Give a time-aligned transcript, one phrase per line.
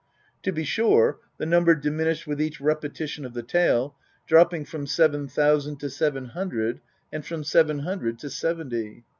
[0.41, 3.93] To be sure the number diminished with each repetition of the tale,
[4.25, 6.79] dropping from seven thousand to seven hundred
[7.11, 9.03] and from seven hundred to seventy.